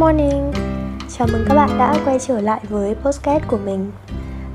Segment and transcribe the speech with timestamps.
[0.00, 0.52] morning.
[1.18, 3.90] Chào mừng các bạn đã quay trở lại với podcast của mình.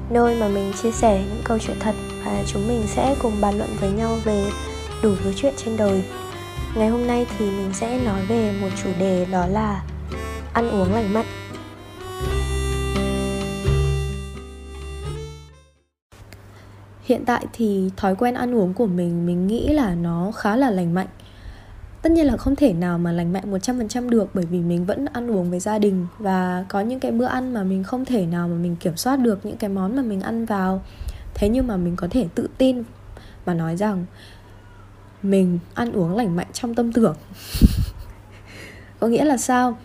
[0.10, 1.96] Nơi mà mình chia sẻ những câu chuyện thật
[2.26, 4.46] Và chúng mình sẽ cùng bàn luận với nhau về
[5.04, 6.04] đủ thứ chuyện trên đời.
[6.76, 9.84] Ngày hôm nay thì mình sẽ nói về một chủ đề đó là
[10.54, 11.26] Ăn uống lành mạnh.
[17.04, 20.70] Hiện tại thì thói quen ăn uống của mình Mình nghĩ là nó khá là
[20.70, 21.08] lành mạnh
[22.06, 25.06] tất nhiên là không thể nào mà lành mạnh 100% được bởi vì mình vẫn
[25.06, 28.26] ăn uống với gia đình và có những cái bữa ăn mà mình không thể
[28.26, 30.82] nào mà mình kiểm soát được, những cái món mà mình ăn vào.
[31.34, 32.84] Thế nhưng mà mình có thể tự tin
[33.46, 34.06] mà nói rằng
[35.22, 37.16] mình ăn uống lành mạnh trong tâm tưởng.
[39.00, 39.78] Có nghĩa là sao?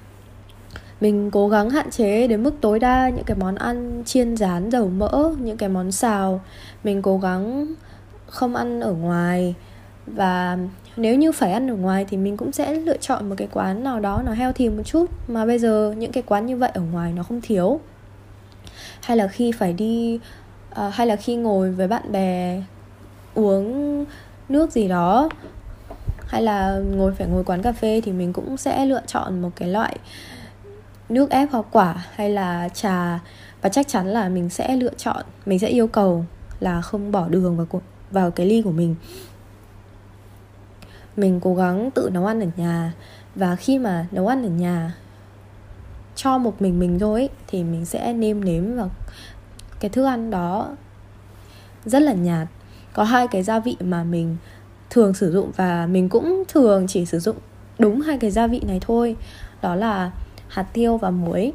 [1.00, 4.70] Mình cố gắng hạn chế đến mức tối đa những cái món ăn chiên rán
[4.70, 6.40] dầu mỡ, những cái món xào.
[6.84, 7.74] Mình cố gắng
[8.26, 9.54] không ăn ở ngoài
[10.06, 10.58] và
[10.96, 13.84] nếu như phải ăn ở ngoài thì mình cũng sẽ lựa chọn một cái quán
[13.84, 15.06] nào đó nó healthy một chút.
[15.28, 17.80] Mà bây giờ những cái quán như vậy ở ngoài nó không thiếu.
[19.02, 20.20] Hay là khi phải đi
[20.70, 22.62] uh, hay là khi ngồi với bạn bè
[23.34, 24.04] uống
[24.48, 25.28] nước gì đó
[26.26, 29.50] hay là ngồi phải ngồi quán cà phê thì mình cũng sẽ lựa chọn một
[29.56, 29.98] cái loại
[31.08, 33.20] nước ép hoa quả hay là trà.
[33.62, 36.24] Và chắc chắn là mình sẽ lựa chọn mình sẽ yêu cầu
[36.60, 38.94] là không bỏ đường vào vào cái ly của mình
[41.20, 42.92] mình cố gắng tự nấu ăn ở nhà.
[43.34, 44.94] Và khi mà nấu ăn ở nhà
[46.14, 48.90] cho một mình mình thôi thì mình sẽ nêm nếm vào
[49.80, 50.76] cái thức ăn đó
[51.84, 52.48] rất là nhạt.
[52.92, 54.36] Có hai cái gia vị mà mình
[54.90, 57.36] thường sử dụng và mình cũng thường chỉ sử dụng
[57.78, 59.16] đúng hai cái gia vị này thôi.
[59.62, 60.10] Đó là
[60.48, 61.52] hạt tiêu và muối.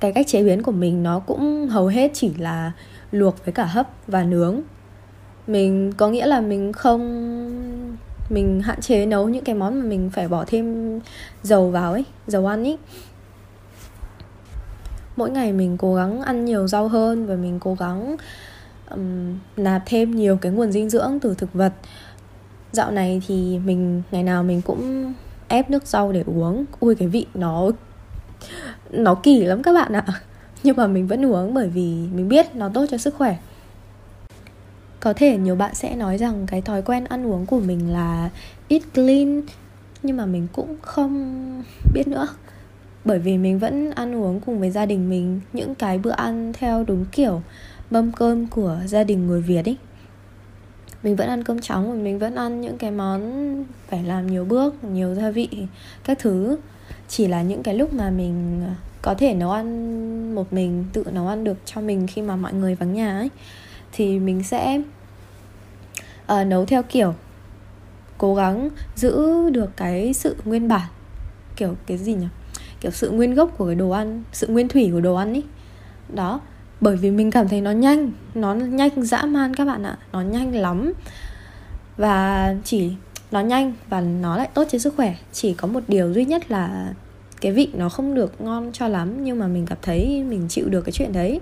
[0.00, 2.72] Cái cách chế biến của mình nó cũng hầu hết chỉ là
[3.12, 4.60] luộc với cả hấp và nướng.
[5.46, 7.96] Mình có nghĩa là mình không
[8.30, 10.98] mình hạn chế nấu những cái món mà mình phải bỏ thêm
[11.42, 12.78] dầu vào ấy dầu ăn ấy
[15.16, 18.16] mỗi ngày mình cố gắng ăn nhiều rau hơn và mình cố gắng
[18.90, 21.72] um, nạp thêm nhiều cái nguồn dinh dưỡng từ thực vật.
[22.72, 25.12] Dạo này thì mình ngày nào mình cũng
[25.48, 26.64] ép nước rau để uống.
[26.80, 27.70] Ui cái vị nó
[28.90, 30.04] nó kỳ lắm các bạn ạ.
[30.62, 33.36] Nhưng mà mình vẫn uống bởi vì mình biết nó tốt cho sức khỏe
[35.00, 38.30] có thể nhiều bạn sẽ nói rằng cái thói quen ăn uống của mình là
[38.68, 39.42] eat clean,
[40.02, 41.62] nhưng mà mình cũng không
[41.94, 42.28] biết nữa.
[43.04, 46.52] Bởi vì mình vẫn ăn uống cùng với gia đình mình những cái bữa ăn
[46.52, 47.42] theo đúng kiểu
[47.90, 49.76] mâm cơm của gia đình người Việt ấy
[51.02, 54.44] mình vẫn ăn cơm trắng và mình vẫn ăn những cái món phải làm nhiều
[54.44, 55.48] bước, nhiều gia vị,
[56.04, 56.58] các thứ.
[57.08, 58.62] Chỉ là những cái lúc mà mình
[59.02, 62.54] có thể nấu ăn một mình, tự nấu ăn được cho mình khi mà mọi
[62.54, 63.28] người vắng nhà ấy
[63.92, 64.80] thì mình sẽ
[66.32, 67.14] uh, nấu theo kiểu
[68.18, 70.88] cố gắng giữ được cái sự nguyên bản
[71.56, 72.26] kiểu cái gì nhỉ?
[72.80, 75.42] Kiểu sự nguyên gốc của cái đồ ăn sự nguyên thủy của đồ ăn ý.
[76.14, 76.40] Đó
[76.80, 80.20] bởi vì mình cảm thấy nó nhanh nó nhanh dã man các bạn ạ nó
[80.20, 80.92] nhanh lắm.
[81.96, 82.92] Và chỉ
[83.30, 85.14] nó nhanh và nó lại tốt cho sức khỏe.
[85.32, 86.94] Chỉ có một điều duy nhất là
[87.40, 90.68] cái vị nó không được ngon cho lắm nhưng mà mình cảm thấy mình chịu
[90.68, 91.40] được cái chuyện đấy.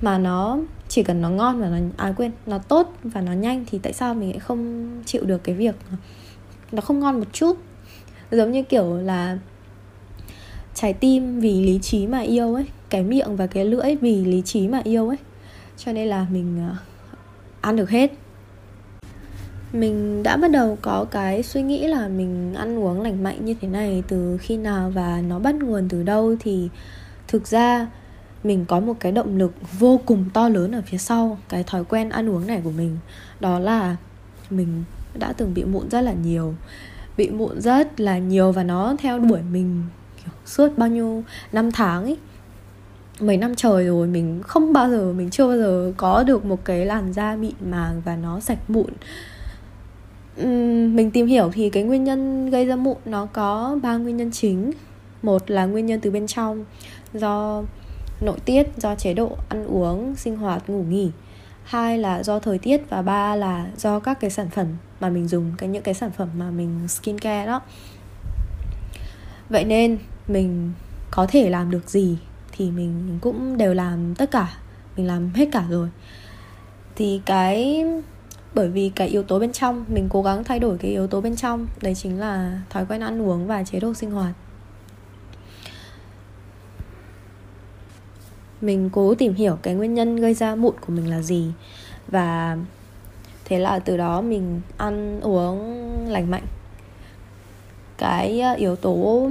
[0.00, 0.58] Mà nó
[0.90, 3.92] chỉ cần nó ngon và nó à quên, nó tốt và nó nhanh thì tại
[3.92, 5.74] sao mình lại không chịu được cái việc
[6.72, 7.58] nó không ngon một chút?
[8.30, 9.38] Giống như kiểu là
[10.74, 14.42] trái tim vì lý trí mà yêu ấy, cái miệng và cái lưỡi vì lý
[14.44, 15.18] trí mà yêu ấy.
[15.76, 16.76] Cho nên là mình à,
[17.60, 18.12] ăn được hết.
[19.72, 23.54] Mình đã bắt đầu có cái suy nghĩ là mình ăn uống lành mạnh như
[23.60, 26.68] thế này từ khi nào và nó bắt nguồn từ đâu thì
[27.28, 27.86] thực ra
[28.44, 31.84] mình có một cái động lực vô cùng to lớn ở phía sau cái thói
[31.84, 32.98] quen ăn uống này của mình.
[33.40, 33.96] Đó là
[34.50, 34.84] mình
[35.14, 36.54] đã từng bị mụn rất là nhiều.
[37.16, 39.82] Bị mụn rất là nhiều và nó theo đuổi mình
[40.16, 42.16] kiểu suốt bao nhiêu năm tháng ấy.
[43.20, 46.64] Mấy năm trời rồi mình không bao giờ mình chưa bao giờ có được một
[46.64, 48.90] cái làn da mịn màng và nó sạch mụn.
[50.42, 54.16] Uhm, mình tìm hiểu thì cái nguyên nhân gây ra mụn nó có ba nguyên
[54.16, 54.70] nhân chính.
[55.22, 56.64] Một là nguyên nhân từ bên trong.
[57.14, 57.62] Do
[58.20, 61.10] nội tiết do chế độ ăn uống, sinh hoạt, ngủ nghỉ.
[61.64, 64.66] Hai là do thời tiết và ba là do các cái sản phẩm
[65.00, 67.60] mà mình dùng, cái những cái sản phẩm mà mình skin care đó.
[69.48, 70.72] Vậy nên mình
[71.10, 72.18] có thể làm được gì
[72.52, 74.48] thì mình cũng đều làm tất cả,
[74.96, 75.88] mình làm hết cả rồi.
[76.96, 77.84] Thì cái,
[78.54, 81.20] bởi vì cái yếu tố bên trong, mình cố gắng thay đổi cái yếu tố
[81.20, 84.34] bên trong, đấy chính là thói quen ăn uống và chế độ sinh hoạt.
[88.60, 91.52] Mình cố tìm hiểu cái nguyên nhân gây ra mụn của mình là gì.
[92.08, 92.58] Và
[93.44, 96.44] thế là từ đó mình ăn, uống lành mạnh.
[97.98, 99.28] Cái ờ, yếu tố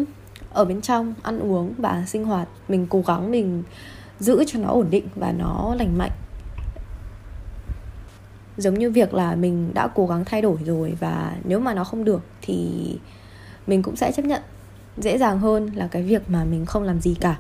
[0.54, 3.64] ở bên trong ăn uống và sinh hoạt, mình cố gắng mình
[4.20, 6.12] giữ cho nó ổn định và nó lành mạnh.
[8.58, 11.84] Giống như việc là mình đã cố gắng thay đổi rồi và nếu mà nó
[11.84, 12.70] không được thì
[13.68, 14.42] mình cũng sẽ chấp nhận.
[14.98, 17.40] Dễ dàng hơn là cái việc mà mình không làm gì cả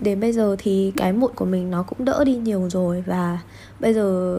[0.00, 3.38] đến bây giờ thì cái mụn của mình nó cũng đỡ đi nhiều rồi và
[3.80, 4.38] bây giờ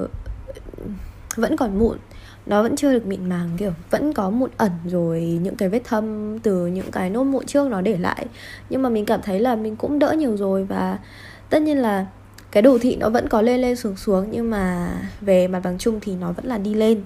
[1.36, 1.98] vẫn còn mụn.
[2.46, 5.82] Nó vẫn chưa được mịn màng, kiểu, vẫn có mụn ẩn rồi, những cái vết
[5.84, 8.26] thâm từ những cái nốt mụn trước nó để lại.
[8.70, 10.98] Nhưng mà mình cảm thấy là mình cũng đỡ nhiều rồi và
[11.50, 12.06] tất nhiên là
[12.52, 15.78] cái đồ thị nó vẫn có lên lên xuống xuống, nhưng mà về mặt bằng
[15.78, 17.02] chung thì nó vẫn là đi lên.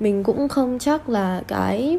[0.00, 1.98] Mình cũng không chắc là cái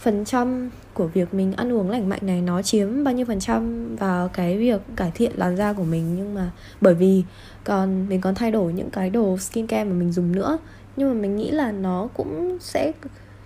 [0.00, 3.40] phần trăm của việc mình ăn uống lành mạnh này nó chiếm bao nhiêu phần
[3.40, 3.96] trăm?
[3.96, 6.50] Vào cái việc cải thiện làn da của mình nhưng mà
[6.80, 7.24] bởi vì
[7.64, 10.58] còn mình còn thay đổi những cái đồ skincare mà mình dùng nữa.
[10.96, 12.92] Nhưng mà mình nghĩ là nó cũng sẽ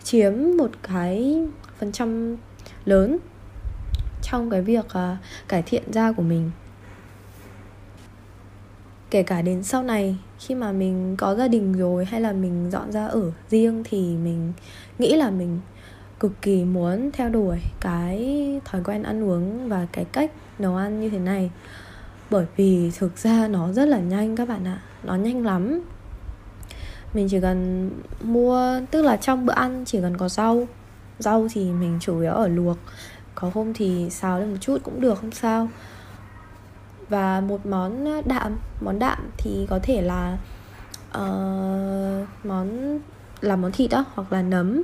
[0.03, 1.43] chiếm một cái
[1.79, 2.37] phần trăm
[2.85, 3.19] lớn
[4.23, 5.19] trong cái việc uh,
[5.49, 6.50] cải thiện da của mình.
[9.11, 12.71] Kể cả đến sau này khi mà mình có gia đình rồi hay là mình
[12.71, 14.53] dọn ra ở riêng thì mình
[14.99, 15.61] nghĩ là mình
[16.25, 21.00] cực kỳ muốn theo đuổi cái thói quen ăn uống và cái cách nấu ăn
[21.00, 21.50] như thế này.
[22.31, 25.81] Bởi vì thực ra nó rất là nhanh các bạn ạ nó nhanh lắm.
[27.15, 27.91] Mình chỉ cần
[28.23, 30.67] mua tức là trong bữa ăn chỉ cần có rau
[31.19, 32.76] rau thì mình chủ yếu ở luộc
[33.35, 35.69] có hôm thì xào lên một chút cũng được không sao.
[37.09, 40.38] Và một món đạm món đạm thì có thể là
[41.19, 42.99] uh, món
[43.41, 44.82] là món thịt đó hoặc là nấm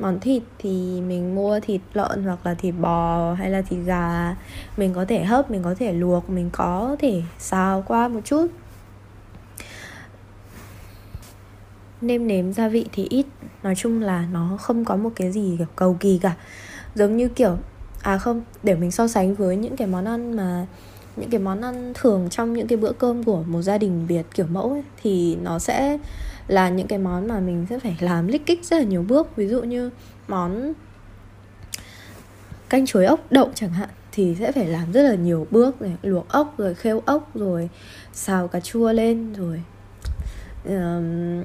[0.00, 4.36] món thịt thì mình mua thịt lợn hoặc là thịt bò hay là thịt gà.
[4.76, 8.46] Mình có thể hấp mình có thể luộc mình có thể xào qua một chút.
[12.00, 13.26] Nêm nếm gia vị thì ít
[13.62, 16.36] nói chung là nó không có một cái gì kiểu cầu kỳ cả.
[16.94, 17.56] Giống như kiểu
[18.02, 20.66] à không để mình so sánh với những cái món ăn mà
[21.16, 24.26] những cái món ăn thường trong những cái bữa cơm của một gia đình Việt
[24.34, 25.98] kiểu mẫu ấy, thì nó sẽ
[26.50, 29.36] là những cái món mà mình sẽ phải làm lích kích rất là nhiều bước.
[29.36, 29.90] Ví dụ như
[30.28, 30.72] món
[32.68, 35.96] canh chuối ốc đậu chẳng hạn thì sẽ phải làm rất là nhiều bước này
[36.02, 37.68] luộc ốc rồi khêu ốc rồi
[38.12, 39.62] xào cà chua lên rồi
[40.64, 41.42] um,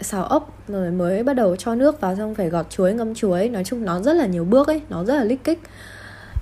[0.00, 3.48] xào ốc rồi mới bắt đầu cho nước vào xong phải gọt chuối ngâm chuối.
[3.48, 5.58] Nói chung nó rất là nhiều bước ấy nó rất là lích kích.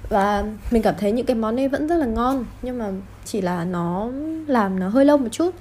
[0.08, 2.90] Và mình cảm thấy những cái món ấy vẫn rất là ngon nhưng mà
[3.24, 4.10] chỉ là nó
[4.46, 5.54] làm nó hơi lâu một chút.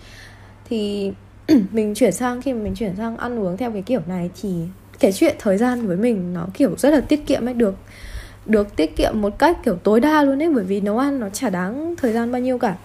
[0.70, 1.12] Thì
[1.72, 4.50] mình chuyển sang, khi mà mình chuyển sang ăn uống theo cái kiểu này thì
[5.00, 7.76] cái chuyện thời gian với mình nó kiểu rất là tiết kiệm ấy, được
[8.46, 11.30] được tiết kiệm một cách kiểu tối đa luôn ấy, bởi vì nấu ăn nó
[11.30, 12.76] chả đáng thời gian bao nhiêu cả.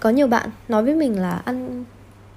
[0.00, 1.84] Có nhiều bạn nói với mình là ăn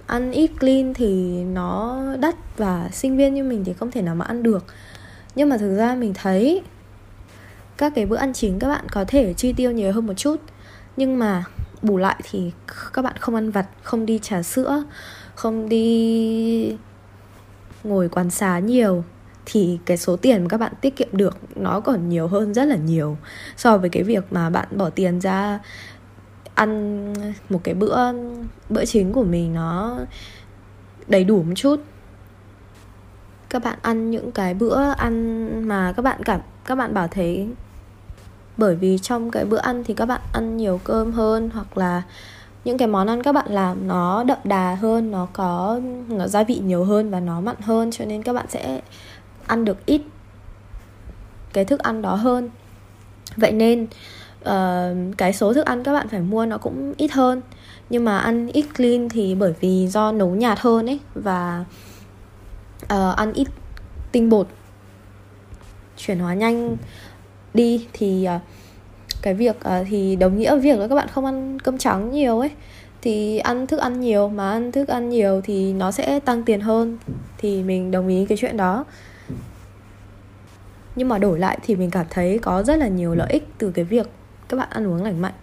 [0.08, 4.16] ăn ít clean thì nó đắt và sinh viên như mình thì không thể nào
[4.16, 4.66] mà ăn được.
[5.36, 6.62] Nhưng mà thực ra mình thấy
[7.78, 10.42] các cái bữa ăn chính các bạn có thể chi tiêu nhiều hơn một chút.
[10.98, 11.44] Nhưng mà
[11.82, 12.52] bù lại thì
[12.94, 14.84] các bạn không ăn vặt, không đi trà sữa,
[15.36, 16.76] không đi
[17.84, 19.04] ngồi quán xá nhiều
[19.46, 22.66] thì cái số tiền mà các bạn tiết kiệm được nó còn nhiều hơn rất
[22.66, 23.18] là nhiều
[23.58, 25.60] so với cái việc mà bạn bỏ tiền ra
[26.56, 27.14] ăn
[27.50, 27.98] một cái bữa
[28.70, 30.00] bữa chính của mình nó
[31.08, 31.80] đầy đủ một chút.
[33.50, 37.50] Các bạn ăn những cái bữa ăn mà các bạn cảm, các bạn bảo thấy
[38.58, 42.02] bởi vì trong cái bữa ăn thì các bạn ăn nhiều cơm hơn hoặc là
[42.66, 46.44] những cái món ăn các bạn làm nó đậm đà hơn nó có nó gia
[46.44, 48.82] vị nhiều hơn và nó mặn hơn cho nên các bạn sẽ
[49.48, 50.02] ăn được ít
[51.54, 52.50] cái thức ăn đó hơn.
[53.38, 53.88] Vậy nên
[54.50, 57.42] uh, cái số thức ăn các bạn phải mua nó cũng ít hơn.
[57.90, 61.66] Nhưng mà ăn ít clean thì bởi vì do nấu nhạt hơn ấy và
[62.84, 63.48] uh, ăn ít
[64.12, 64.48] tinh bột
[65.98, 66.78] chuyển hóa nhanh
[67.54, 68.42] đi thì uh,
[69.22, 72.40] cái việc uh, thì đồng nghĩa việc là các bạn không ăn cơm trắng nhiều
[72.40, 72.52] ấy
[73.02, 76.62] thì ăn thức ăn nhiều mà ăn thức ăn nhiều thì nó sẽ tăng tiền
[76.62, 76.98] hơn
[77.38, 78.86] thì mình đồng ý cái chuyện đó.
[80.96, 83.72] Nhưng mà đổi lại thì mình cảm thấy có rất là nhiều lợi ích từ
[83.72, 84.10] cái việc
[84.50, 85.34] các bạn ăn uống lành mạnh.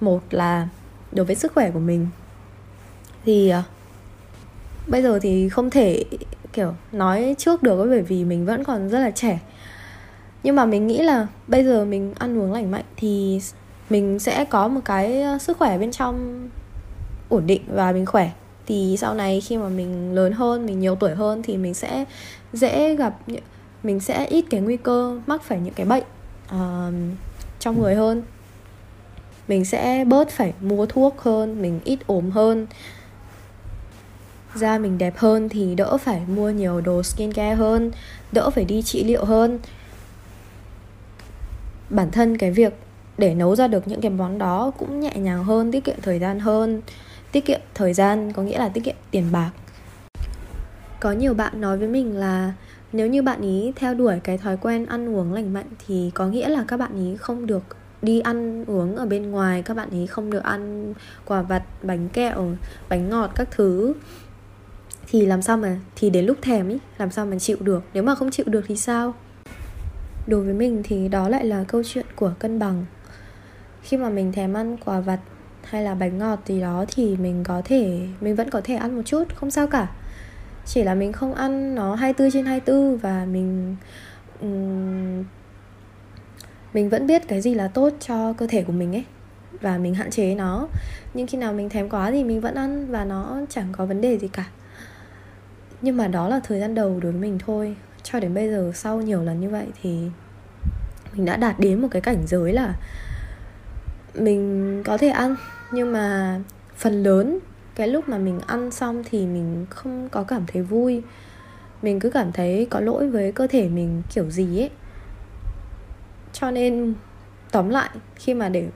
[0.00, 0.68] Một là
[1.12, 2.06] đối với sức khỏe của mình
[3.24, 3.64] thì uh,
[4.86, 6.04] bây giờ thì không thể
[6.52, 9.38] kiểu nói trước được bởi vì mình vẫn còn rất là trẻ
[10.44, 13.40] nhưng mà mình nghĩ là bây giờ mình ăn uống lành mạnh thì
[13.90, 16.48] mình sẽ có một cái ờ, sức khỏe bên trong
[17.28, 18.30] ổn định và mình khỏe.
[18.66, 22.04] Thì sau này khi mà mình lớn hơn mình nhiều tuổi hơn thì mình sẽ
[22.52, 23.14] dễ gặp
[23.82, 26.04] mình sẽ ít cái nguy cơ mắc phải những cái bệnh
[26.54, 26.94] uh,
[27.60, 28.22] trong người hơn.
[29.48, 32.66] Mình sẽ bớt phải mua thuốc hơn mình ít ốm hơn.
[34.54, 37.90] Da mình đẹp hơn thì đỡ phải mua nhiều đồ skincare hơn
[38.32, 39.58] đỡ phải đi trị liệu hơn
[41.90, 42.72] bản thân cái việc
[43.18, 46.18] để nấu ra được những cái món đó cũng nhẹ nhàng hơn, tiết kiệm thời
[46.18, 46.82] gian hơn.
[47.32, 49.50] Tiết kiệm thời gian có nghĩa là tiết kiệm tiền bạc.
[51.00, 52.52] Có nhiều bạn nói với mình là
[52.92, 56.26] nếu như bạn ý theo đuổi cái thói quen ăn uống lành mạnh thì có
[56.26, 57.62] nghĩa là các bạn ý không được
[58.02, 62.08] đi ăn uống ở bên ngoài, các bạn ý không được ăn quà vặt, bánh
[62.08, 62.48] kẹo,
[62.88, 63.94] bánh ngọt các thứ.
[65.06, 67.82] Thì làm sao mà, thì đến lúc thèm ý, làm sao mà chịu được?
[67.94, 69.14] Nếu mà không chịu được thì sao?
[70.26, 72.84] Đối với mình thì đó lại là câu chuyện của cân bằng.
[73.82, 75.18] Khi mà mình thèm ăn quà vặt
[75.64, 78.96] hay là bánh ngọt gì đó thì mình có thể mình vẫn có thể ăn
[78.96, 79.88] một chút không sao cả.
[80.66, 83.76] Chỉ là mình không ăn nó 24 trên 24 và mình
[84.40, 85.24] um,
[86.74, 89.04] mình vẫn biết cái gì là tốt cho cơ thể của mình ấy
[89.60, 90.68] và mình hạn chế nó.
[91.14, 94.00] Nhưng khi nào mình thèm quá thì mình vẫn ăn và nó chẳng có vấn
[94.00, 94.44] đề gì cả.
[95.82, 98.72] Nhưng mà đó là thời gian đầu đối với mình thôi cho đến bây giờ
[98.74, 100.08] sau nhiều lần như vậy thì
[101.12, 102.74] mình đã đạt đến một cái cảnh giới là
[104.14, 105.36] mình có thể ăn.
[105.72, 106.40] Nhưng mà
[106.76, 107.38] phần lớn
[107.74, 111.02] cái lúc mà mình ăn xong thì mình không có cảm thấy vui.
[111.82, 114.70] Mình cứ cảm thấy có lỗi với cơ thể mình kiểu gì ấy.
[116.32, 116.94] Cho nên,
[117.50, 118.68] tóm lại, khi mà để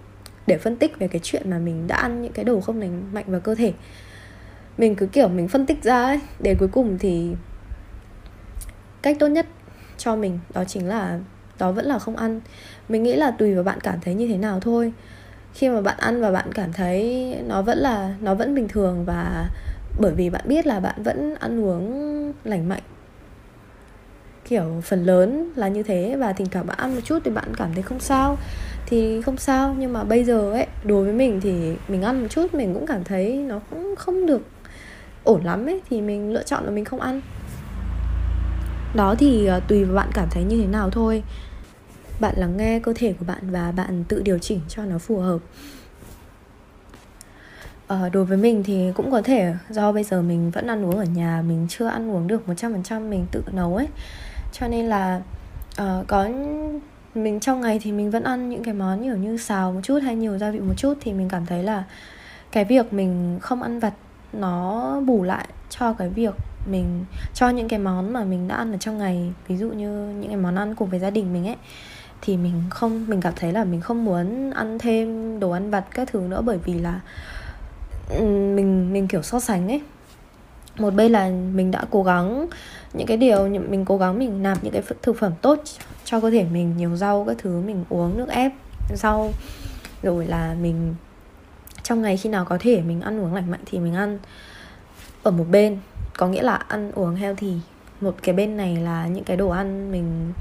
[0.47, 3.03] để phân tích về cái chuyện mà mình đã ăn những cái đồ không lành
[3.13, 3.73] mạnh vào cơ thể,
[4.79, 6.21] mình cứ kiểu mình phân tích ra ấy.
[6.41, 7.35] Để cuối cùng thì
[9.09, 9.47] cách tốt nhất
[9.99, 11.19] cho mình đó chính là
[11.59, 12.41] đó vẫn là không ăn.
[12.89, 14.93] Mình nghĩ là tùy vào bạn cảm thấy như thế nào thôi.
[15.55, 19.05] Khi mà bạn ăn và bạn cảm thấy nó vẫn là, nó vẫn bình thường
[19.05, 19.49] và
[20.01, 22.83] bởi vì bạn biết là bạn vẫn ăn uống lành mạnh,
[24.49, 27.55] kiểu phần lớn là như thế và thỉnh thoảng bạn ăn một chút thì bạn
[27.57, 28.39] cảm thấy không sao.
[28.87, 32.29] Thì không sao, nhưng mà bây giờ ấy, đối với mình thì mình ăn một
[32.31, 34.43] chút mình cũng cảm thấy nó cũng không được
[35.25, 37.21] ổn lắm ấy, thì mình lựa chọn là mình không ăn
[38.95, 41.23] đó thì ờ, tùy vào bạn cảm thấy như thế nào thôi.
[42.21, 45.19] Bạn lắng nghe cơ thể của bạn và bạn tự điều chỉnh cho nó phù
[45.19, 45.39] hợp.
[47.87, 50.99] À, đối với mình thì cũng có thể do bây giờ mình vẫn ăn uống
[50.99, 53.89] ở nhà mình chưa ăn uống được 100% mình tự nấu ấy.
[54.53, 55.21] Cho nên là
[55.83, 56.29] uh, có
[57.15, 59.99] mình trong ngày thì mình vẫn ăn những cái món nhiều như xào một chút
[60.03, 61.85] hay nhiều gia vị một chút thì mình cảm thấy là
[62.53, 63.93] cái việc mình không ăn vặt
[64.33, 66.35] nó bù lại cho cái việc
[66.71, 70.15] mình cho những cái món mà mình đã ăn ở trong ngày, ví dụ như
[70.21, 71.57] những cái món ăn cùng với gia đình mình ấy,
[72.23, 75.85] thì mình không, mình cảm thấy là mình không muốn ăn thêm đồ ăn vặt
[75.95, 77.01] các thứ nữa bởi vì là
[78.19, 79.83] mình mình kiểu so sánh ấy.
[80.79, 82.47] Một bên là mình đã cố gắng
[82.93, 85.63] những cái điều mình cố gắng mình nạp những cái thực phẩm tốt
[86.05, 88.53] cho cơ thể mình, nhiều rau các thứ mình uống, nước ép,
[88.95, 89.31] rau,
[90.03, 90.95] rồi là mình,
[91.83, 94.19] trong ngày khi nào có thể mình ăn uống lành mạnh thì mình ăn
[95.23, 95.79] ở một bên
[96.19, 97.53] có nghĩa là ăn uống healthy.
[98.01, 100.33] Một cái bên này là những cái đồ ăn mình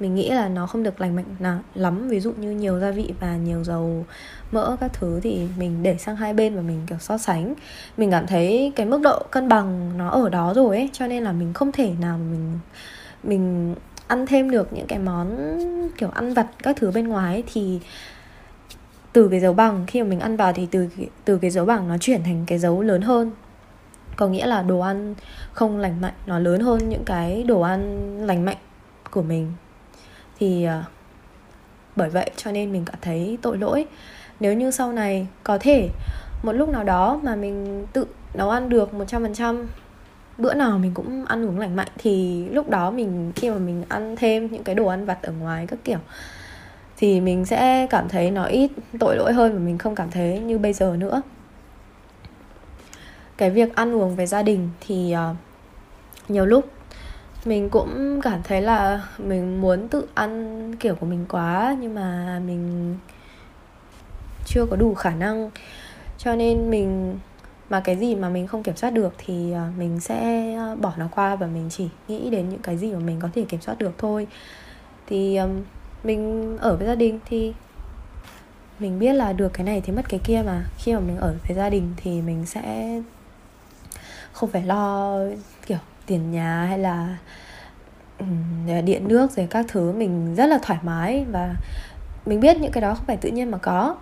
[0.00, 2.08] mình nghĩ là nó không được lành mạnh nào lắm.
[2.08, 4.06] Ví dụ như nhiều gia vị và nhiều dầu
[4.52, 7.54] mỡ các thứ thì mình để sang hai bên và mình kiểu so sánh.
[7.96, 11.22] Mình cảm thấy cái mức độ cân bằng nó ở đó rồi ấy cho nên
[11.22, 12.58] là mình không thể nào mình
[13.22, 13.74] mình
[14.06, 15.36] ăn thêm được những cái món
[15.98, 17.80] kiểu ăn vặt các thứ bên ngoài ấy, thì
[19.18, 20.88] từ cái dấu bằng, khi mà mình ăn vào thì từ
[21.24, 23.30] từ cái dấu bằng nó chuyển thành cái dấu lớn hơn.
[24.16, 25.14] Có nghĩa là đồ ăn
[25.52, 28.56] không lành mạnh, nó lớn hơn những cái đồ ăn lành mạnh
[29.10, 29.52] của mình.
[30.38, 30.84] Thì à,
[31.96, 33.86] bởi vậy cho nên mình cảm thấy tội lỗi.
[34.40, 35.88] Nếu như sau này có thể,
[36.42, 39.64] một lúc nào đó mà mình tự nấu ăn được 100%
[40.38, 43.84] bữa nào mình cũng ăn uống lành mạnh, thì lúc đó mình, khi mà mình
[43.88, 45.98] ăn thêm những cái đồ ăn vặt ở ngoài các kiểu
[46.98, 50.40] thì mình sẽ cảm thấy nó ít tội lỗi hơn và mình không cảm thấy
[50.40, 51.22] như bây giờ nữa.
[53.36, 55.36] Cái việc ăn uống với gia đình thì uh,
[56.30, 56.70] nhiều lúc
[57.44, 62.40] mình cũng cảm thấy là mình muốn tự ăn kiểu của mình quá nhưng mà
[62.46, 62.96] mình
[64.46, 65.50] chưa có đủ khả năng.
[66.18, 67.18] Cho nên mình
[67.70, 70.92] mà cái gì mà mình không kiểm soát được thì ờ, mình sẽ ờ, bỏ
[70.96, 73.60] nó qua và mình chỉ nghĩ đến những cái gì mà mình có thể kiểm
[73.60, 74.26] soát được thôi.
[75.06, 75.38] Thì
[76.04, 77.54] mình ở với gia đình thì
[78.78, 80.64] mình biết là được cái này thì mất cái kia mà.
[80.78, 83.00] Khi mà mình ở với gia đình thì mình sẽ
[84.32, 85.18] không phải lo,
[85.66, 87.16] kiểu, tiền nhà hay là
[88.84, 89.92] điện nước rồi các thứ.
[89.92, 91.54] Mình rất là thoải mái và
[92.26, 93.96] mình biết những cái đó không phải tự nhiên mà có.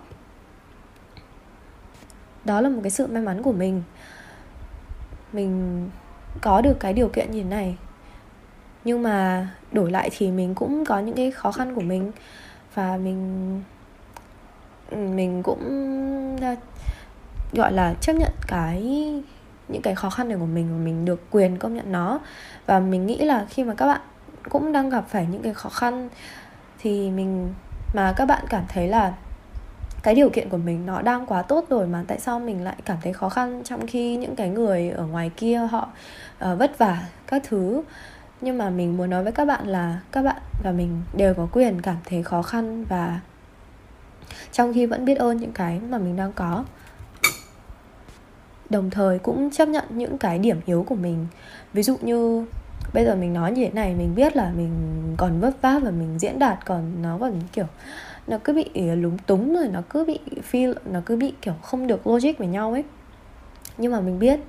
[2.45, 3.83] Đó là một cái sự may mắn của mình.
[5.33, 5.89] Mình
[6.41, 7.77] có được cái điều kiện như thế này
[8.87, 12.11] nhưng mà đổi lại thì mình cũng có những cái khó khăn của mình.
[12.75, 13.61] Và mình
[14.91, 15.61] mình cũng
[16.41, 16.55] ờ,
[17.53, 18.81] gọi là chấp nhận cái
[19.67, 22.19] những cái khó khăn này của mình và mình được quyền công nhận nó.
[22.65, 24.01] Và mình nghĩ là khi mà các bạn
[24.49, 26.09] cũng đang gặp phải những cái khó khăn
[26.79, 27.53] thì mình
[27.93, 29.13] mà các bạn cảm thấy là
[30.03, 32.75] cái điều kiện của mình nó đang quá tốt rồi mà tại sao mình lại
[32.85, 35.89] cảm thấy khó khăn trong khi những cái người ở ngoài kia họ
[36.51, 37.81] uh, vất vả các thứ
[38.41, 41.47] nhưng mà mình muốn nói với các bạn là các bạn và mình đều có
[41.51, 43.19] quyền cảm thấy khó khăn và
[44.51, 46.65] trong khi vẫn biết ơn những cái mà mình đang có.
[48.69, 51.27] Đồng thời cũng chấp nhận những cái điểm yếu của mình.
[51.73, 52.45] Ví dụ như
[52.93, 54.71] bây giờ mình nói như thế này, mình biết là mình
[55.17, 57.65] còn vấp váp và mình diễn đạt, còn nó còn kiểu,
[58.27, 60.19] nó cứ bị ờ, lúng túng rồi, nó cứ bị
[60.51, 62.83] feel, nó cứ bị kiểu không được logic với nhau ấy.
[63.77, 64.39] Nhưng mà mình biết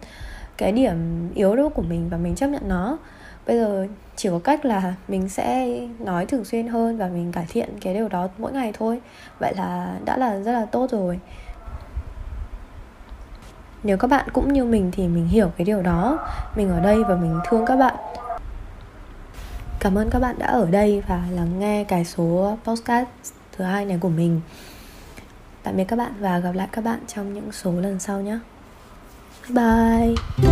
[0.57, 0.97] cái điểm
[1.35, 2.99] yếu đó của mình và mình chấp nhận nó
[3.49, 3.87] bây giờ
[4.17, 7.95] chỉ có cách là mình sẽ nói thường xuyên hơn và mình cải thiện cái
[7.95, 9.00] điều đó mỗi ngày thôi.
[9.38, 11.21] Vậy là đã là rất là tốt rồi.
[13.83, 16.28] Nếu các bạn cũng như mình thì mình hiểu cái điều đó.
[16.57, 17.95] Mình ở đây và mình thương các bạn.
[19.81, 23.09] Cảm ơn các bạn đã ở đây và lắng nghe cái số podcast
[23.57, 24.40] thứ hai này của mình.
[25.62, 28.38] Tạm biệt các bạn và gặp lại các bạn trong những số lần sau nhé.
[29.49, 30.48] Bye.